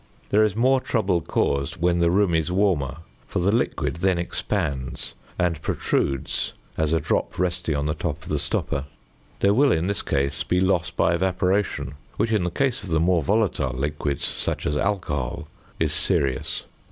There 0.31 0.43
is 0.43 0.55
more 0.55 0.81
trouble 0.81 1.21
caused 1.21 1.77
when 1.79 1.99
the 1.99 2.09
room 2.09 2.33
is 2.33 2.51
warmer, 2.51 3.01
for 3.27 3.37
the 3.37 3.51
liquid 3.51 3.97
then 3.97 4.17
expands 4.17 5.13
and 5.37 5.61
protrudes 5.61 6.53
as 6.75 6.91
a 6.91 6.99
drop 6.99 7.37
resting 7.37 7.75
on 7.75 7.85
the 7.85 7.93
top 7.93 8.23
of 8.23 8.29
the 8.29 8.39
stopper. 8.39 8.85
There 9.41 9.53
will 9.53 9.71
in 9.71 9.85
this 9.85 10.01
case 10.01 10.43
be 10.43 10.59
loss 10.59 10.89
by 10.89 11.13
evaporation, 11.13 11.93
which 12.17 12.31
in 12.31 12.43
the 12.43 12.49
case 12.49 12.81
of 12.83 12.89
the 12.89 12.99
more 12.99 13.21
volatile 13.21 13.77
liquids, 13.77 14.25
such 14.27 14.65
as 14.65 14.75
alcohol, 14.75 15.47
is 15.79 15.93
serious. 15.93 16.63